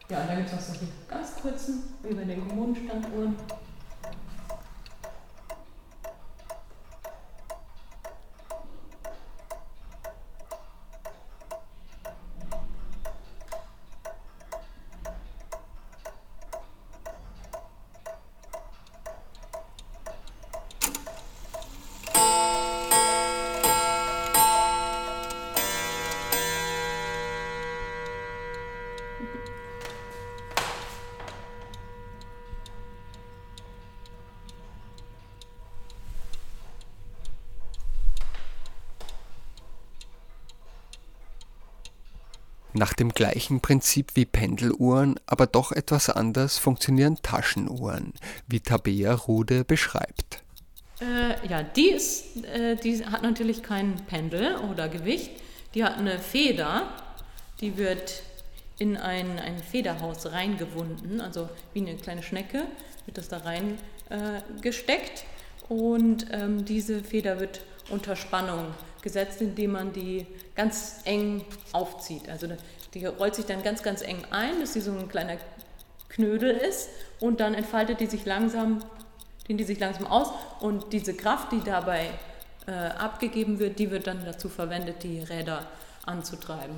ja, 0.09 0.25
da 0.27 0.35
gibt 0.35 0.49
es 0.49 0.55
auch 0.55 0.61
solche 0.61 0.87
ganz 1.09 1.35
kurzen, 1.41 1.83
wie 2.03 2.15
bei 2.15 2.25
den 2.25 2.47
Kommunenstanduhren. 2.49 3.35
Nach 42.83 42.95
dem 42.95 43.11
gleichen 43.11 43.61
Prinzip 43.61 44.17
wie 44.17 44.25
Pendeluhren, 44.25 45.15
aber 45.27 45.47
doch 45.47 45.71
etwas 45.71 46.11
anders 46.11 46.59
funktionieren 46.59 47.17
Taschenuhren, 47.23 48.13
wie 48.49 48.59
Tabea 48.59 49.15
Rude 49.15 49.63
beschreibt. 49.63 50.43
Äh, 51.01 51.47
ja, 51.49 51.63
die, 51.63 51.91
ist, 51.91 52.45
äh, 52.45 52.75
die 52.75 53.07
hat 53.07 53.23
natürlich 53.23 53.63
kein 53.63 53.95
Pendel 54.09 54.57
oder 54.57 54.89
Gewicht. 54.89 55.31
Die 55.77 55.85
hat 55.85 55.97
eine 55.97 56.19
Feder, 56.19 56.89
die 57.61 57.77
wird 57.77 58.25
in 58.81 58.97
ein, 58.97 59.39
ein 59.39 59.61
Federhaus 59.61 60.33
reingewunden, 60.33 61.21
also 61.21 61.49
wie 61.75 61.83
eine 61.83 61.95
kleine 61.95 62.25
Schnecke 62.25 62.65
wird 63.07 63.17
das 63.17 63.29
da 63.29 63.39
rein 63.39 63.79
äh. 64.61 65.25
Und 65.69 66.27
ähm, 66.33 66.65
diese 66.65 67.05
Feder 67.05 67.39
wird 67.39 67.61
unter 67.91 68.17
Spannung 68.17 68.75
gesetzt, 69.03 69.41
indem 69.41 69.73
man 69.73 69.93
die 69.93 70.27
ganz 70.55 71.01
eng 71.05 71.45
aufzieht. 71.73 72.29
Also 72.29 72.49
die 72.95 73.07
rollt 73.07 73.35
sich 73.35 73.47
dann 73.47 73.63
ganz, 73.63 73.83
ganz 73.83 74.03
eng 74.03 74.25
ein, 74.31 74.61
dass 74.61 74.75
sie 74.75 74.81
so 74.81 74.93
ein 74.93 75.09
kleiner 75.09 75.37
Knödel 76.09 76.51
ist. 76.51 76.91
Und 77.21 77.41
dann 77.41 77.55
entfaltet 77.55 78.01
die 78.01 78.07
sich 78.07 78.25
langsam, 78.25 78.85
dehnt 79.49 79.61
die 79.61 79.65
sich 79.65 79.81
langsam 79.81 80.07
aus. 80.07 80.29
Und 80.61 80.93
diese 80.93 81.15
Kraft, 81.15 81.53
die 81.53 81.61
dabei 81.65 82.11
äh, 82.67 82.71
abgegeben 82.73 83.59
wird, 83.59 83.79
die 83.79 83.91
wird 83.91 84.07
dann 84.07 84.25
dazu 84.25 84.49
verwendet, 84.49 85.03
die 85.03 85.21
Räder 85.21 85.67
anzutreiben. 86.05 86.77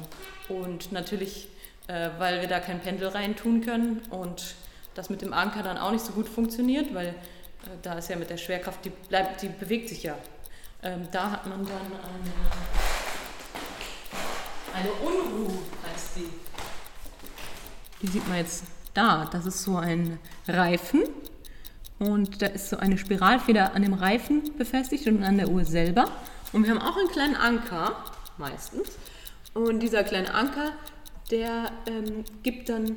Und 0.48 0.92
natürlich, 0.92 1.48
äh, 1.88 2.10
weil 2.18 2.40
wir 2.40 2.48
da 2.48 2.60
kein 2.60 2.80
Pendel 2.80 3.08
rein 3.08 3.36
tun 3.36 3.60
können 3.60 4.02
und 4.10 4.54
das 4.94 5.10
mit 5.10 5.22
dem 5.22 5.32
Anker 5.32 5.62
dann 5.62 5.78
auch 5.78 5.90
nicht 5.90 6.04
so 6.04 6.12
gut 6.12 6.28
funktioniert, 6.28 6.94
weil 6.94 7.08
äh, 7.08 7.12
da 7.82 7.94
ist 7.94 8.08
ja 8.08 8.16
mit 8.16 8.30
der 8.30 8.36
Schwerkraft, 8.36 8.84
die 8.84 8.90
bleibt, 8.90 9.42
die 9.42 9.48
bewegt 9.48 9.88
sich 9.88 10.02
ja. 10.02 10.16
Ähm, 10.82 11.08
da 11.10 11.30
hat 11.30 11.46
man 11.46 11.64
dann 11.64 11.76
eine, 11.76 12.32
eine 14.74 14.92
Unruhe, 14.92 15.58
die. 16.16 16.28
Die 18.02 18.06
sieht 18.08 18.26
man 18.28 18.38
jetzt 18.38 18.64
da. 18.92 19.26
Das 19.26 19.46
ist 19.46 19.62
so 19.62 19.76
ein 19.76 20.18
Reifen. 20.46 21.04
Und 21.98 22.42
da 22.42 22.46
ist 22.46 22.70
so 22.70 22.76
eine 22.76 22.98
Spiralfeder 22.98 23.74
an 23.74 23.82
dem 23.82 23.94
Reifen 23.94 24.56
befestigt 24.58 25.06
und 25.06 25.22
an 25.22 25.38
der 25.38 25.48
Uhr 25.48 25.64
selber. 25.64 26.10
Und 26.52 26.64
wir 26.64 26.70
haben 26.70 26.82
auch 26.82 26.96
einen 26.96 27.08
kleinen 27.08 27.36
Anker, 27.36 27.96
meistens. 28.36 28.90
Und 29.54 29.80
dieser 29.80 30.04
kleine 30.04 30.34
Anker, 30.34 30.72
der 31.30 31.70
ähm, 31.86 32.24
gibt 32.42 32.68
dann 32.68 32.96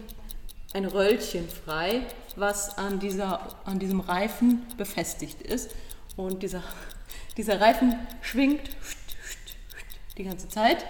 ein 0.74 0.86
Röllchen 0.86 1.48
frei, 1.48 2.06
was 2.36 2.78
an, 2.78 3.00
dieser, 3.00 3.56
an 3.66 3.80
diesem 3.80 4.00
Reifen 4.00 4.66
befestigt 4.78 5.42
ist. 5.42 5.74
Und 6.16 6.44
dieser 6.44 6.64
dieser 7.38 7.62
Reifen 7.62 7.96
schwingt 8.22 8.62
die 10.18 10.24
ganze 10.24 10.50
Zeit 10.50 10.84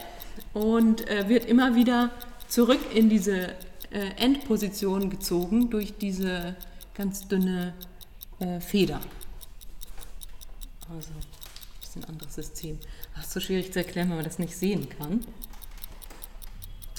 und 0.54 1.08
äh, 1.10 1.30
wird 1.30 1.46
immer 1.46 1.76
wieder 1.76 2.12
zurück 2.48 2.80
in 2.94 3.10
diese 3.10 3.56
äh, 3.92 4.10
Endposition 4.18 5.10
gezogen 5.10 5.70
durch 5.70 5.98
diese 5.98 6.56
ganz 6.94 7.28
dünne 7.28 7.74
äh, 8.40 8.60
Feder. 8.60 9.00
Also 10.90 11.10
ein 11.10 11.80
bisschen 11.82 12.04
anderes 12.06 12.36
System. 12.36 12.80
Ach, 13.16 13.24
ist 13.24 13.32
so 13.32 13.40
schwierig 13.40 13.72
zu 13.72 13.80
erklären, 13.80 14.10
wenn 14.10 14.18
man 14.18 14.26
das 14.26 14.40
nicht 14.40 14.56
sehen 14.56 14.88
kann. 14.90 15.26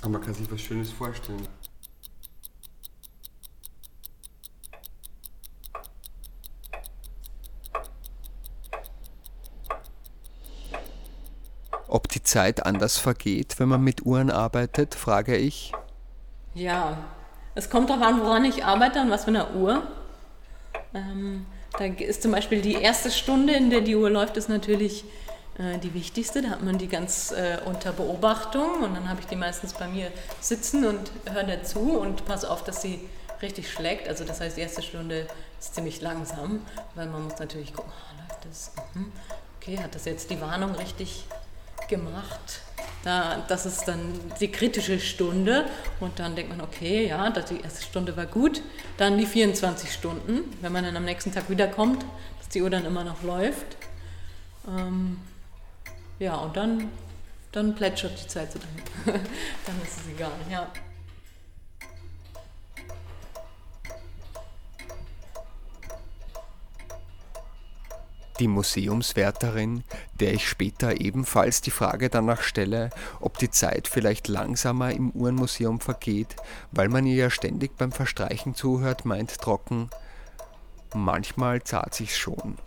Aber 0.01 0.11
man 0.11 0.23
kann 0.23 0.35
sich 0.35 0.51
was 0.51 0.61
Schönes 0.61 0.91
vorstellen. 0.91 1.49
Ob 11.89 12.07
die 12.09 12.18
Zeit 12.29 12.65
anders 12.67 12.99
vergeht, 12.99 13.59
wenn 13.59 13.69
man 13.69 13.83
mit 13.83 14.05
Uhren 14.05 14.31
arbeitet, 14.31 14.95
frage 14.95 15.37
ich. 15.37 15.73
Ja, 16.55 16.99
es 17.55 17.71
kommt 17.71 17.91
darauf 17.91 18.05
an, 18.05 18.21
woran 18.21 18.45
ich 18.45 18.65
arbeite 18.65 19.01
und 19.01 19.11
was 19.11 19.25
für 19.25 19.31
eine 19.31 19.51
Uhr. 19.53 19.83
Ähm, 20.95 21.47
da 21.79 21.85
ist 21.85 22.23
zum 22.23 22.33
Beispiel 22.33 22.61
die 22.61 22.75
erste 22.75 23.11
Stunde, 23.11 23.55
in 23.55 23.71
der 23.71 23.81
die 23.81 23.97
Uhr 23.97 24.11
läuft, 24.11 24.37
ist 24.37 24.49
natürlich 24.49 25.05
äh, 25.59 25.79
die 25.79 25.95
wichtigste. 25.95 26.43
Da 26.43 26.51
hat 26.51 26.63
man 26.63 26.79
die 26.79 26.89
ganz 26.89 27.33
äh, 27.33 27.59
unter 27.65 27.93
Beobachtung 27.93 28.83
und 28.83 28.95
dann 28.95 29.09
habe 29.09 29.21
ich 29.21 29.27
die 29.27 29.37
meistens 29.37 29.73
bei 29.73 29.89
mir 29.89 30.11
sitzen 30.41 30.85
und 30.85 31.11
höre 31.33 31.45
dazu 31.45 31.81
und 31.81 32.25
passe 32.27 32.51
auf, 32.51 32.65
dass 32.65 32.83
sie 32.83 33.01
richtig 33.41 33.71
schlägt. 33.71 34.09
Also 34.09 34.25
das 34.25 34.41
heißt, 34.41 34.57
die 34.57 34.63
erste 34.63 34.83
Stunde 34.83 35.27
ist 35.59 35.75
ziemlich 35.75 36.01
langsam, 36.01 36.61
weil 36.95 37.07
man 37.07 37.25
muss 37.25 37.39
natürlich 37.39 37.73
gucken, 37.73 37.93
oh, 37.95 38.29
läuft 38.29 38.45
das? 38.45 38.73
Mhm. 38.95 39.13
Okay, 39.61 39.79
hat 39.79 39.95
das 39.95 40.05
jetzt 40.05 40.31
die 40.31 40.41
Warnung 40.41 40.75
richtig 40.75 41.27
gemacht. 41.89 42.61
Da, 43.05 43.45
das 43.49 43.65
ist 43.65 43.87
dann 43.87 44.21
die 44.41 44.51
kritische 44.51 44.99
Stunde 44.99 45.67
und 46.01 46.19
dann 46.19 46.35
denkt 46.35 46.51
man, 46.51 46.61
okay, 46.61 47.07
ja, 47.07 47.31
die 47.31 47.61
erste 47.61 47.83
Stunde 47.83 48.17
war 48.17 48.27
gut. 48.27 48.63
Dann 48.97 49.19
die 49.19 49.27
24 49.27 49.93
Stunden, 49.93 50.57
wenn 50.61 50.73
man 50.73 50.85
dann 50.85 50.97
am 50.97 51.05
nächsten 51.05 51.33
Tag 51.33 51.49
wiederkommt, 51.49 52.05
dass 52.39 52.49
die 52.49 52.63
Uhr 52.63 52.71
dann 52.71 52.85
immer 52.85 53.05
noch 53.05 53.23
läuft. 53.23 53.77
Ähm, 54.67 55.19
ja, 56.19 56.35
und 56.37 56.57
dann, 56.57 56.91
dann 57.53 57.75
plätschert 57.75 58.21
die 58.23 58.27
Zeit 58.27 58.53
so 58.53 58.59
dahin. 59.07 59.25
dann 59.65 59.83
ist 59.83 60.01
es 60.01 60.09
egal, 60.15 60.33
ja. 60.51 60.71
Die 68.39 68.49
Museumswärterin, 68.49 69.83
der 70.21 70.33
ich 70.33 70.49
später 70.49 71.01
ebenfalls 71.01 71.61
die 71.61 71.73
Frage 71.73 72.09
danach 72.09 72.43
stelle, 72.43 72.91
ob 73.19 73.39
die 73.39 73.51
Zeit 73.51 73.89
vielleicht 73.89 74.29
langsamer 74.29 74.93
im 74.93 75.11
Uhrenmuseum 75.11 75.81
vergeht, 75.81 76.37
weil 76.71 76.89
man 76.89 77.05
ihr 77.05 77.17
ja 77.17 77.31
ständig 77.31 77.77
beim 77.77 77.91
Verstreichen 77.91 78.55
zuhört, 78.55 79.05
meint 79.05 79.41
trocken, 79.41 79.91
manchmal 80.95 81.63
zahlt 81.63 81.95
sich's 81.95 82.17
schon. 82.17 82.59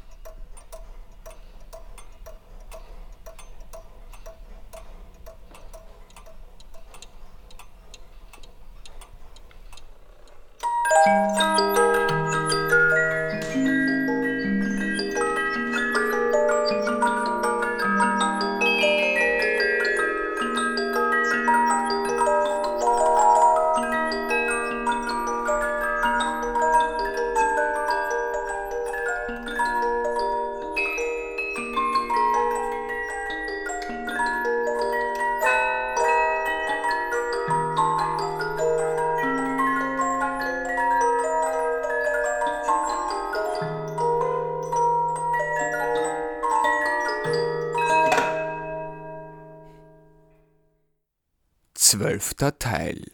Zwölfter 52.01 52.57
Teil 52.57 53.05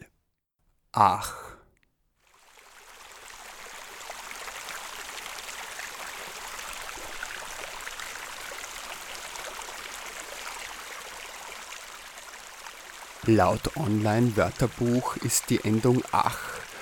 Ach 0.93 1.33
Laut 13.25 13.75
Online-Wörterbuch 13.75 15.17
ist 15.17 15.49
die 15.49 15.65
Endung 15.65 16.01
ach 16.13 16.39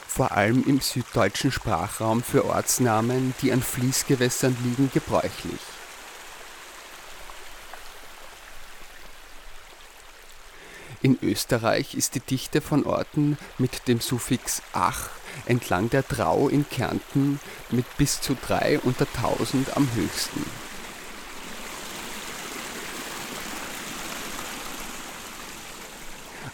vor 0.07 0.31
allem 0.31 0.63
im 0.67 0.81
süddeutschen 0.81 1.51
Sprachraum 1.51 2.21
für 2.21 2.45
Ortsnamen, 2.45 3.33
die 3.41 3.51
an 3.51 3.63
Fließgewässern 3.63 4.55
liegen, 4.63 4.91
gebräuchlich. 4.93 5.59
In 11.05 11.19
Österreich 11.21 11.93
ist 11.93 12.15
die 12.15 12.19
Dichte 12.19 12.61
von 12.61 12.83
Orten 12.83 13.37
mit 13.59 13.87
dem 13.87 14.01
Suffix 14.01 14.63
ach 14.73 15.11
entlang 15.45 15.91
der 15.91 16.01
Drau 16.01 16.49
in 16.49 16.67
Kärnten 16.67 17.39
mit 17.69 17.85
bis 17.97 18.21
zu 18.21 18.33
drei 18.33 18.79
unter 18.79 19.05
tausend 19.13 19.77
am 19.77 19.87
höchsten. 19.93 20.43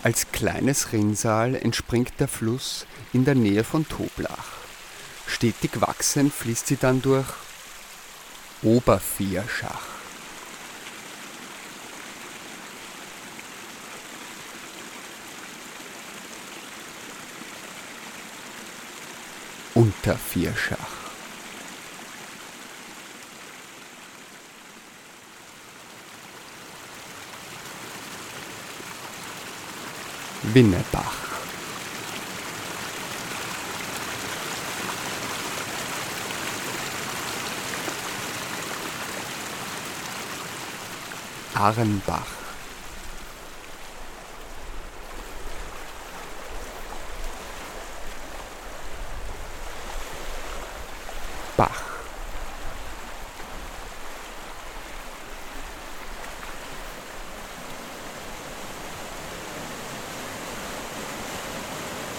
Als 0.03 0.29
kleines 0.33 0.91
Rinnsal 0.91 1.55
entspringt 1.55 2.19
der 2.19 2.27
Fluss 2.27 2.85
in 3.13 3.23
der 3.23 3.35
Nähe 3.35 3.63
von 3.63 3.87
Toblach. 3.87 4.57
Stetig 5.27 5.79
wachsend 5.79 6.33
fließt 6.33 6.67
sie 6.67 6.75
dann 6.75 7.01
durch 7.01 7.29
Obervierschach. 8.63 9.90
Untervierschach. 19.73 20.77
Winnebach. 30.43 31.15
Arrenbach. 41.53 42.40
Bach. 51.62 51.84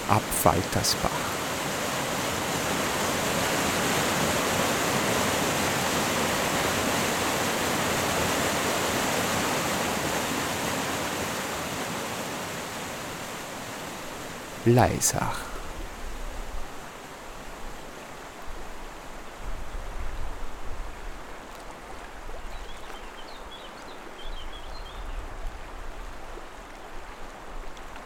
Abfaltersbach. 0.07 1.09
Leisach. 14.65 15.52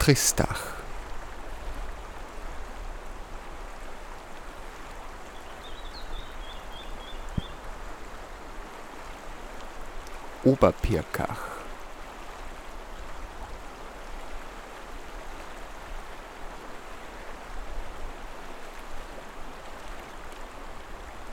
Tristach. 0.07 0.61
Oberpirkach. 10.45 11.37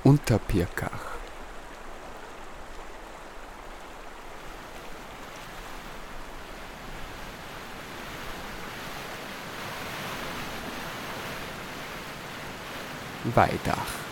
Unterpirkach. 0.02 1.13
Weidach. 13.24 14.04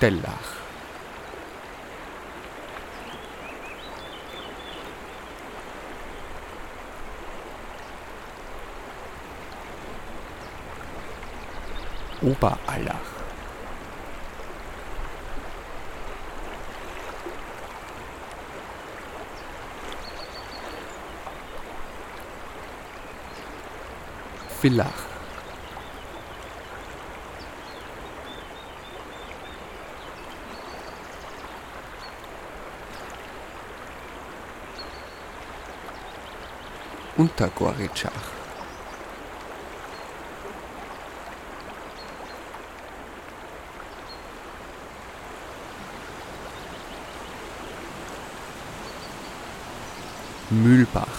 Dellach. 0.00 0.56
Oberallach. 12.22 13.15
Villach. 24.66 24.90
Untergoritschach. 37.16 38.10
Mühlbach. 50.50 51.15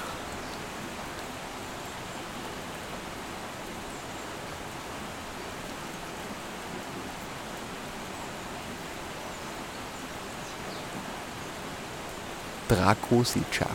Drakositschach. 12.68 13.68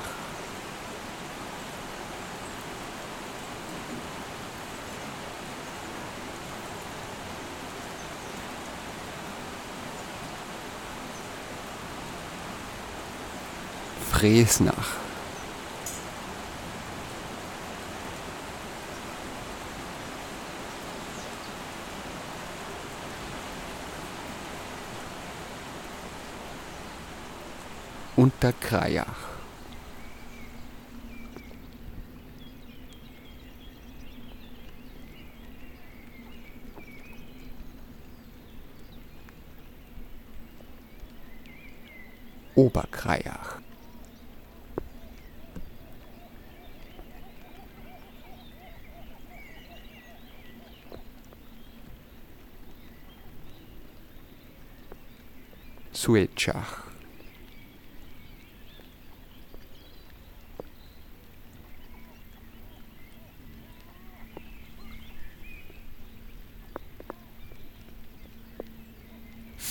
Fresnach. 14.11 15.03
Unterkrajach. 28.17 29.33
Oberkrajach. 42.55 43.61
Suetschach. 55.93 56.92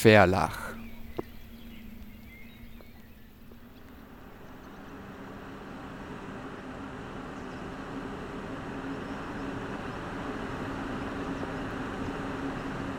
Verlach. 0.01 0.73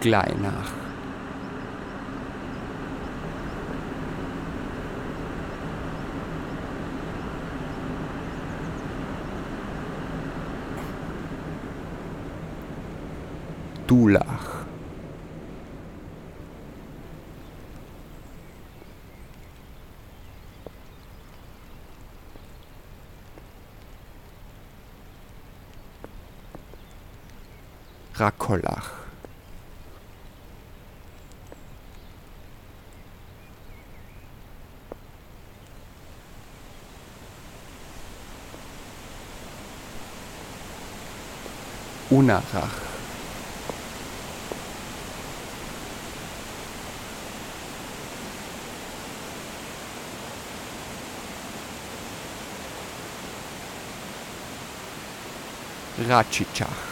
Gleinach. 0.01 0.73
Dulach. 13.88 14.62
Rakollach. 28.22 28.90
Unarach. 42.11 42.70
Ratschitschach. 56.08 56.91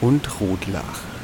Und 0.00 0.40
Rotlach. 0.40 1.15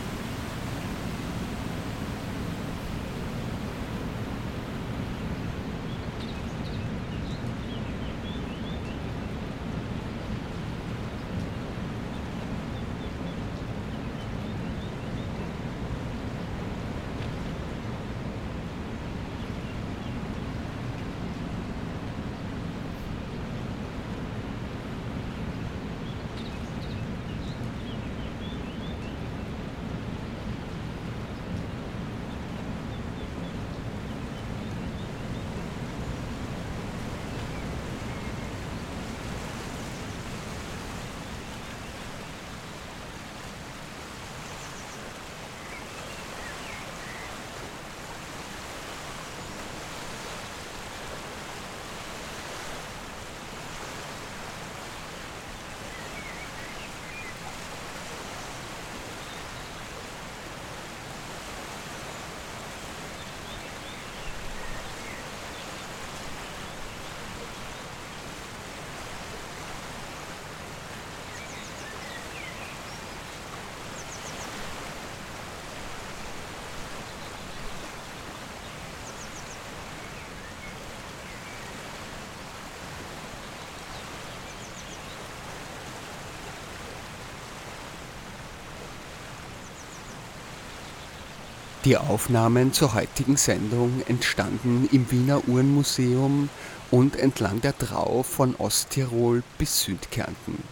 Die 91.84 91.96
Aufnahmen 91.96 92.72
zur 92.72 92.94
heutigen 92.94 93.36
Sendung 93.36 94.02
entstanden 94.06 94.88
im 94.92 95.10
Wiener 95.10 95.48
Uhrenmuseum 95.48 96.48
und 96.92 97.16
entlang 97.16 97.60
der 97.60 97.72
Drau 97.72 98.22
von 98.22 98.54
Osttirol 98.54 99.42
bis 99.58 99.82
Südkärnten. 99.82 100.62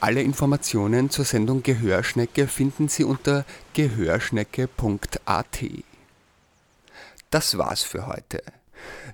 Alle 0.00 0.22
Informationen 0.22 1.10
zur 1.10 1.26
Sendung 1.26 1.62
Gehörschnecke 1.62 2.46
finden 2.46 2.88
Sie 2.88 3.04
unter 3.04 3.44
gehörschnecke.at. 3.74 5.64
Das 7.30 7.58
war's 7.58 7.82
für 7.82 8.06
heute. 8.06 8.42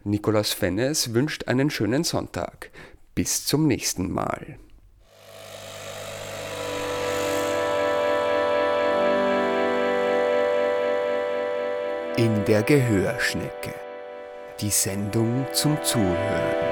Nikolaus 0.05 0.53
Fennes 0.53 1.15
wünscht 1.15 1.49
einen 1.49 1.71
schönen 1.71 2.05
Sonntag. 2.05 2.71
Bis 3.17 3.45
zum 3.45 3.67
nächsten 3.67 4.09
Mal. 4.13 4.57
In 12.21 12.45
der 12.45 12.63
Gehörschnecke. 12.63 13.73
Die 14.61 14.69
Sendung 14.69 15.47
zum 15.55 15.83
Zuhören. 15.83 16.70